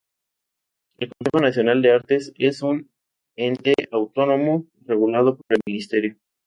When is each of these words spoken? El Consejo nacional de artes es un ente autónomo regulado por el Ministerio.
El 0.97 1.11
Consejo 1.11 1.45
nacional 1.45 1.83
de 1.83 1.91
artes 1.91 2.33
es 2.39 2.63
un 2.63 2.89
ente 3.35 3.75
autónomo 3.91 4.65
regulado 4.87 5.35
por 5.37 5.45
el 5.51 5.59
Ministerio. 5.67 6.17